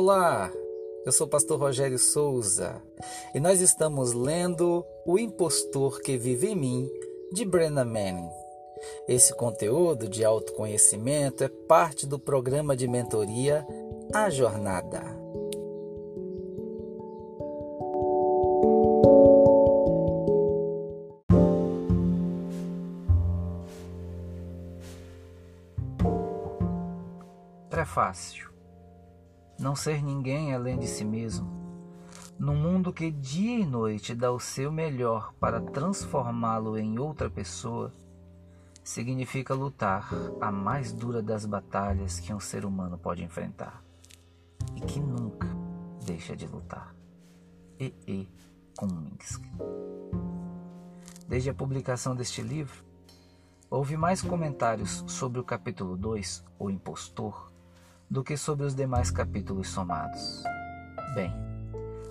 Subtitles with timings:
[0.00, 0.52] Olá,
[1.04, 2.80] eu sou o pastor Rogério Souza
[3.34, 6.90] e nós estamos lendo O Impostor que Vive em Mim,
[7.32, 8.30] de Brenna Manning.
[9.08, 13.66] Esse conteúdo de autoconhecimento é parte do programa de mentoria
[14.14, 15.02] A Jornada.
[27.68, 28.47] Prefácio
[29.58, 31.58] Não ser ninguém além de si mesmo.
[32.38, 37.92] Num mundo que dia e noite dá o seu melhor para transformá-lo em outra pessoa,
[38.84, 40.08] significa lutar
[40.40, 43.82] a mais dura das batalhas que um ser humano pode enfrentar
[44.76, 45.48] e que nunca
[46.06, 46.94] deixa de lutar.
[47.80, 47.92] E.
[48.06, 48.28] E.
[48.78, 49.40] Cummings.
[51.26, 52.84] Desde a publicação deste livro,
[53.68, 57.52] houve mais comentários sobre o capítulo 2, O Impostor,
[58.10, 60.42] do que sobre os demais capítulos somados.
[61.14, 61.32] Bem,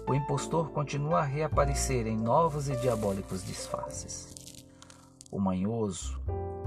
[0.07, 4.63] o impostor continua a reaparecer em novos e diabólicos disfarces.
[5.31, 6.21] O manhoso,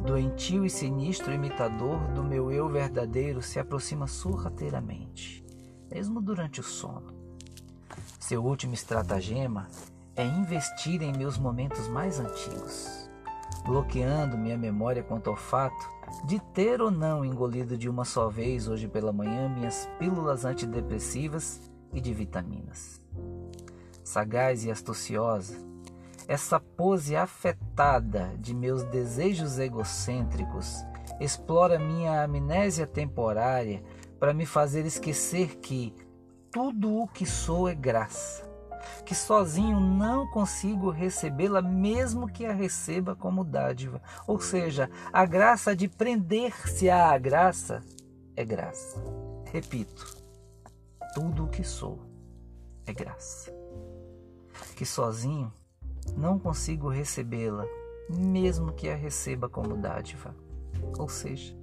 [0.05, 5.45] doentio e sinistro imitador do meu eu verdadeiro se aproxima sorrateiramente,
[5.91, 7.15] mesmo durante o sono.
[8.19, 9.69] Seu último estratagema
[10.15, 13.09] é investir em meus momentos mais antigos,
[13.65, 18.69] bloqueando minha memória quanto ao fato de ter ou não engolido de uma só vez
[18.69, 21.61] hoje pela manhã minhas pílulas antidepressivas
[21.93, 23.01] e de vitaminas.
[24.03, 25.57] Sagaz e astuciosa,
[26.27, 30.85] essa pose afetada de meus desejos egocêntricos
[31.21, 33.83] explora minha amnésia temporária
[34.19, 35.95] para me fazer esquecer que
[36.51, 38.50] tudo o que sou é graça,
[39.03, 44.01] que sozinho não consigo recebê-la, mesmo que a receba como dádiva.
[44.27, 47.83] Ou seja, a graça de prender-se à graça
[48.37, 49.03] é graça.
[49.53, 50.07] Repito,
[51.15, 51.99] tudo o que sou
[52.87, 53.53] é graça.
[54.77, 55.53] Que sozinho
[56.17, 57.67] não consigo recebê-la,
[58.09, 60.35] mesmo que a receba como dádiva.
[60.99, 61.57] Ou seja,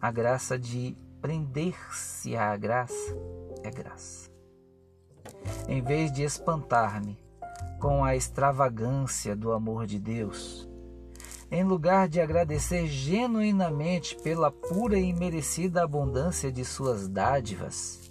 [0.00, 3.16] a graça de prender-se à graça
[3.62, 4.33] é graça.
[5.68, 7.18] Em vez de espantar-me
[7.80, 10.68] com a extravagância do amor de Deus,
[11.50, 18.10] em lugar de agradecer genuinamente pela pura e merecida abundância de suas dádivas,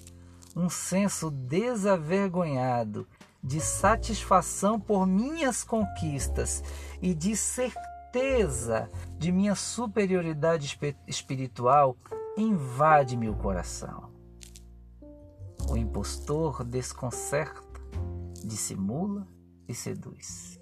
[0.56, 3.08] um senso desavergonhado
[3.44, 6.64] de satisfação por minhas conquistas
[7.02, 11.98] e de certeza de minha superioridade espiritual
[12.38, 14.13] invade-me o coração.
[15.74, 17.82] O impostor desconcerta,
[18.46, 19.28] dissimula
[19.68, 20.62] e seduz.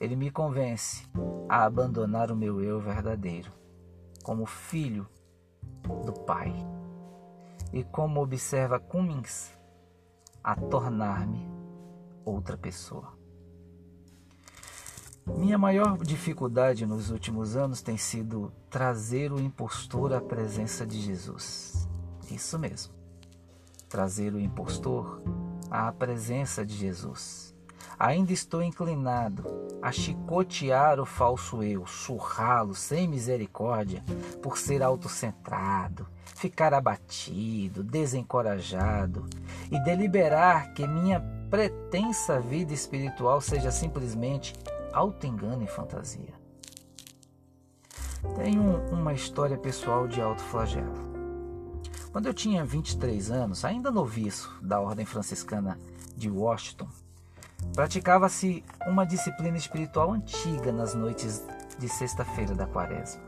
[0.00, 1.06] Ele me convence
[1.46, 3.52] a abandonar o meu eu verdadeiro,
[4.22, 5.06] como filho
[6.06, 6.54] do Pai.
[7.70, 9.52] E como observa Cummings,
[10.42, 11.46] a tornar-me
[12.24, 13.12] outra pessoa.
[15.26, 21.86] Minha maior dificuldade nos últimos anos tem sido trazer o impostor à presença de Jesus.
[22.30, 23.03] Isso mesmo.
[23.94, 25.22] Trazer o impostor
[25.70, 27.54] à presença de Jesus.
[27.96, 29.44] Ainda estou inclinado
[29.80, 34.02] a chicotear o falso eu, surrá-lo sem misericórdia
[34.42, 39.26] por ser autocentrado, ficar abatido, desencorajado
[39.70, 44.54] e deliberar que minha pretensa vida espiritual seja simplesmente
[44.92, 46.34] auto-engano e fantasia.
[48.34, 51.13] Tenho uma história pessoal de alto flagelo.
[52.14, 55.76] Quando eu tinha 23 anos, ainda noviço da Ordem Franciscana
[56.16, 56.86] de Washington,
[57.74, 61.44] praticava-se uma disciplina espiritual antiga nas noites
[61.76, 63.20] de sexta-feira da quaresma.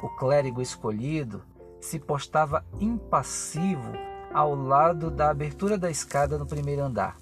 [0.00, 1.42] O clérigo escolhido
[1.80, 3.94] se postava impassivo
[4.32, 7.16] ao lado da abertura da escada no primeiro andar.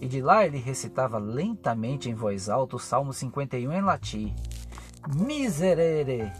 [0.00, 4.34] E de lá ele recitava lentamente em voz alta o Salmo 51 em latim.
[5.14, 6.32] Miserere,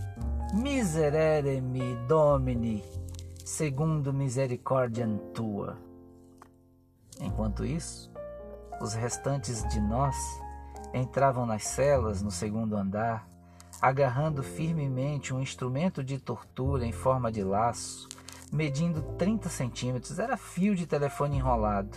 [0.55, 2.83] miserere mi domini,
[3.45, 5.77] segundo misericórdia tua.
[7.21, 8.11] Enquanto isso,
[8.81, 10.17] os restantes de nós
[10.95, 13.29] entravam nas celas no segundo andar,
[13.81, 18.09] agarrando firmemente um instrumento de tortura em forma de laço
[18.53, 21.97] medindo 30 centímetros, era fio de telefone enrolado.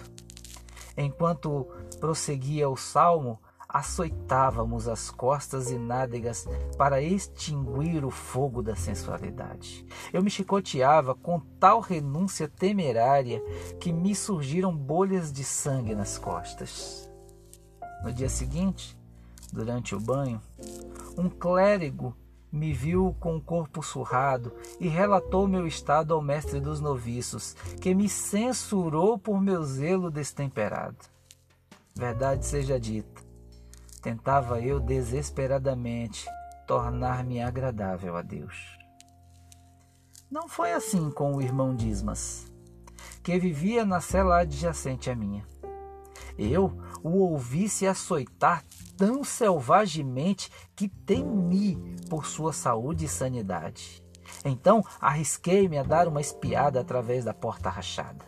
[0.95, 1.67] Enquanto
[1.99, 3.37] prosseguia o salmo,
[3.75, 9.85] açoitávamos as costas e nádegas para extinguir o fogo da sensualidade.
[10.13, 13.43] Eu me chicoteava com tal renúncia temerária
[13.77, 17.11] que me surgiram bolhas de sangue nas costas.
[18.01, 18.97] No dia seguinte,
[19.51, 20.41] durante o banho,
[21.17, 22.15] um clérigo
[22.49, 27.93] me viu com o corpo surrado e relatou meu estado ao mestre dos noviços, que
[27.93, 30.95] me censurou por meu zelo destemperado.
[31.93, 33.24] Verdade seja dita,
[34.05, 36.27] tentava eu desesperadamente
[36.67, 38.77] tornar-me agradável a Deus.
[40.29, 42.45] Não foi assim com o irmão Dismas,
[43.23, 45.43] que vivia na cela adjacente à minha.
[46.37, 48.63] Eu o ouvi se açoitar
[48.95, 51.75] tão selvagemente que temi
[52.07, 54.03] por sua saúde e sanidade.
[54.43, 58.23] Então arrisquei-me a dar uma espiada através da porta rachada.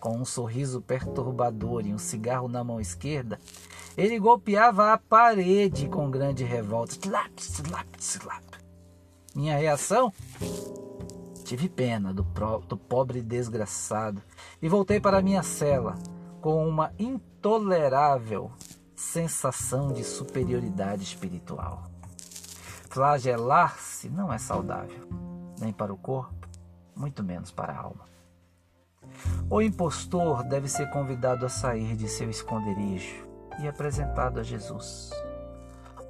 [0.00, 3.38] Com um sorriso perturbador e um cigarro na mão esquerda,
[3.96, 6.94] ele golpeava a parede com grande revolta.
[6.94, 8.44] Slap, slap, slap.
[9.34, 10.12] Minha reação?
[11.44, 14.22] Tive pena do, pro, do pobre desgraçado
[14.62, 15.96] e voltei para minha cela
[16.40, 18.50] com uma intolerável
[18.94, 21.84] sensação de superioridade espiritual.
[22.88, 25.08] Flagelar-se não é saudável,
[25.60, 26.48] nem para o corpo,
[26.94, 28.04] muito menos para a alma.
[29.48, 35.10] O impostor deve ser convidado a sair de seu esconderijo e apresentado a Jesus.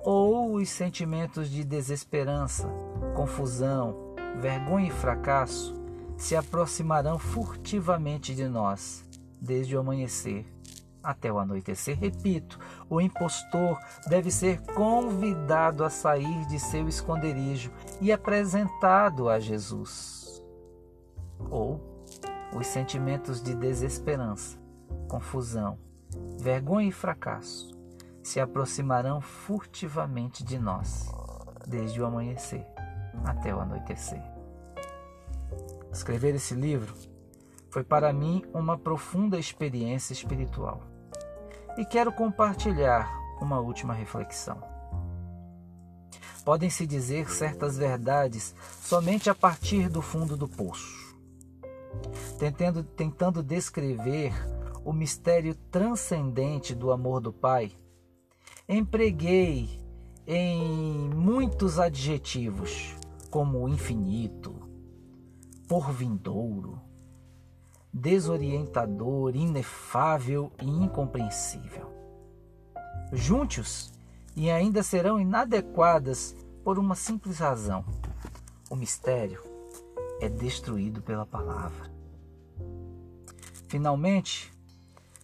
[0.03, 2.69] Ou os sentimentos de desesperança,
[3.15, 5.75] confusão, vergonha e fracasso
[6.17, 9.05] se aproximarão furtivamente de nós
[9.41, 10.47] desde o amanhecer
[11.03, 11.99] até o anoitecer.
[11.99, 12.59] Repito,
[12.89, 20.45] o impostor deve ser convidado a sair de seu esconderijo e apresentado a Jesus.
[21.51, 21.81] Ou
[22.55, 24.59] os sentimentos de desesperança,
[25.09, 25.79] confusão,
[26.39, 27.71] vergonha e fracasso
[28.23, 31.11] se aproximarão furtivamente de nós,
[31.67, 32.67] desde o amanhecer
[33.25, 34.23] até o anoitecer.
[35.93, 36.95] Escrever esse livro
[37.71, 40.83] foi para mim uma profunda experiência espiritual.
[41.79, 43.11] E quero compartilhar
[43.41, 44.63] uma última reflexão.
[46.45, 50.99] Podem-se dizer certas verdades somente a partir do fundo do poço.
[52.39, 54.33] Tentando, tentando descrever
[54.85, 57.73] o mistério transcendente do amor do Pai,
[58.69, 59.81] empreguei
[60.27, 62.95] em muitos adjetivos,
[63.31, 64.55] como infinito,
[65.69, 66.81] porvindouro,
[67.93, 71.91] desorientador, inefável e incompreensível.
[73.13, 73.93] Juntos
[74.37, 77.85] e ainda serão inadequadas por uma simples razão:
[78.71, 79.43] o mistério
[80.21, 81.91] é destruído pela palavra.
[83.69, 84.53] Finalmente,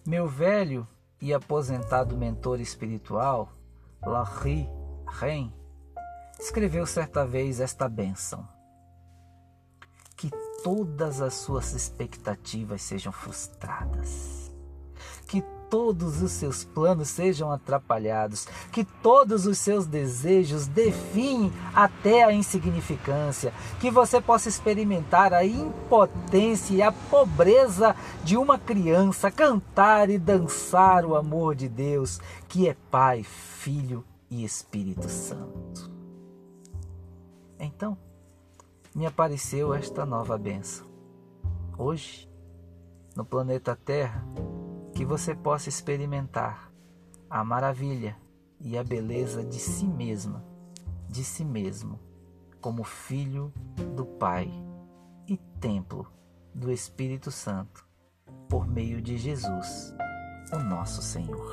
[0.06, 0.86] meu velho
[1.20, 3.52] e aposentado mentor espiritual,
[4.02, 4.68] Larry
[5.06, 5.52] Ren,
[6.38, 8.46] escreveu certa vez esta bênção:
[10.16, 10.30] que
[10.62, 14.45] todas as suas expectativas sejam frustradas,
[15.70, 23.52] todos os seus planos sejam atrapalhados, que todos os seus desejos definem até a insignificância,
[23.80, 31.04] que você possa experimentar a impotência e a pobreza de uma criança, cantar e dançar
[31.04, 35.90] o amor de Deus, que é Pai, Filho e Espírito Santo.
[37.58, 37.96] Então,
[38.94, 40.86] me apareceu esta nova benção.
[41.78, 42.28] Hoje,
[43.14, 44.24] no planeta Terra,
[44.96, 46.72] que você possa experimentar
[47.28, 48.16] a maravilha
[48.58, 50.42] e a beleza de si mesma,
[51.06, 52.00] de si mesmo,
[52.62, 53.52] como filho
[53.94, 54.50] do Pai
[55.28, 56.10] e templo
[56.54, 57.86] do Espírito Santo,
[58.48, 59.94] por meio de Jesus,
[60.54, 61.52] o nosso Senhor.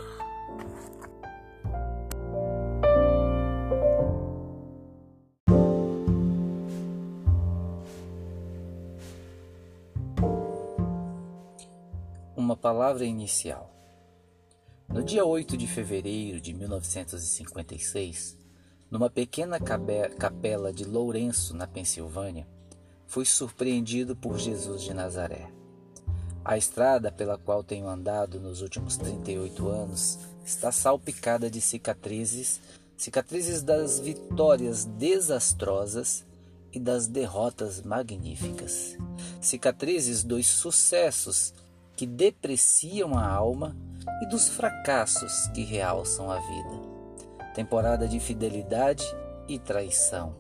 [12.54, 13.74] Uma palavra inicial.
[14.88, 18.38] No dia 8 de fevereiro de 1956,
[18.92, 22.48] numa pequena capela de Lourenço, na Pensilvânia,
[23.08, 25.50] fui surpreendido por Jesus de Nazaré.
[26.46, 32.62] A estrada pela qual tenho andado nos últimos 38 anos está salpicada de cicatrizes,
[32.96, 36.24] cicatrizes das vitórias desastrosas
[36.72, 38.96] e das derrotas magníficas,
[39.42, 41.52] cicatrizes dos sucessos
[41.96, 43.76] que depreciam a alma
[44.22, 46.94] e dos fracassos que realçam a vida.
[47.54, 49.06] Temporada de fidelidade
[49.48, 50.36] e traição,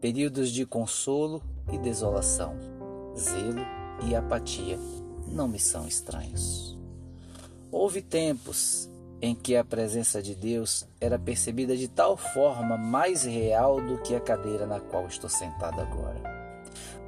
[0.00, 1.42] períodos de consolo
[1.72, 2.56] e desolação,
[3.16, 3.64] zelo
[4.08, 4.78] e apatia
[5.26, 6.78] não me são estranhos.
[7.70, 8.88] Houve tempos
[9.20, 14.14] em que a presença de Deus era percebida de tal forma mais real do que
[14.14, 16.22] a cadeira na qual estou sentado agora.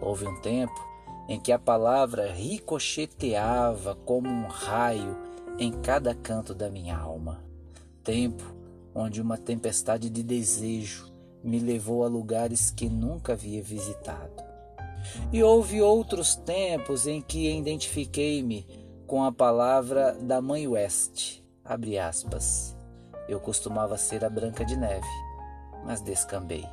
[0.01, 0.96] Houve um tempo
[1.29, 5.17] em que a palavra ricocheteava como um raio
[5.59, 7.43] em cada canto da minha alma.
[8.05, 8.45] Tempo
[8.95, 14.45] onde uma tempestade de desejo me levou a lugares que nunca havia visitado.
[15.33, 18.67] E houve outros tempos em que identifiquei-me
[19.07, 22.77] com a palavra da Mãe West, abre aspas.
[23.29, 25.07] Eu costumava ser a Branca de Neve,
[25.85, 26.65] mas descambei,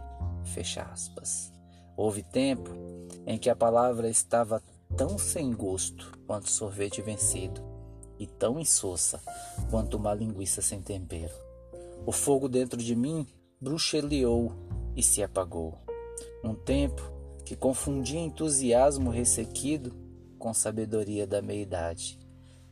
[0.43, 1.51] fecha aspas.
[1.95, 2.71] Houve tempo
[3.25, 4.61] em que a palavra estava
[4.95, 7.61] tão sem gosto quanto sorvete vencido
[8.19, 9.21] e tão insossa
[9.69, 11.33] quanto uma linguiça sem tempero.
[12.05, 13.25] O fogo dentro de mim
[13.59, 14.51] bruxeleou
[14.95, 15.77] e se apagou.
[16.43, 17.01] Um tempo
[17.45, 19.93] que confundia entusiasmo ressequido
[20.37, 22.19] com sabedoria da meia-idade.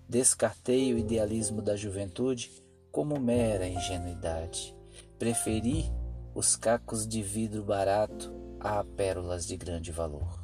[0.07, 2.51] Descartei o idealismo da juventude
[2.91, 4.75] como mera ingenuidade.
[5.17, 5.89] Preferi
[6.35, 10.40] os cacos de vidro barato a pérolas de grande valor.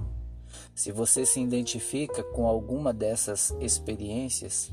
[0.77, 4.69] Se você se identifica com alguma dessas experiências,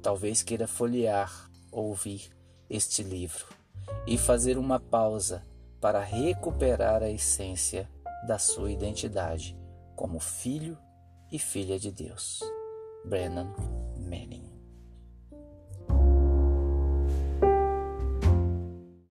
[0.00, 2.30] talvez queira folhear, ouvir
[2.70, 3.46] este livro
[4.06, 5.44] e fazer uma pausa
[5.80, 7.90] para recuperar a essência
[8.28, 9.58] da sua identidade
[9.96, 10.78] como filho
[11.32, 12.38] e filha de Deus.
[13.04, 13.52] Brennan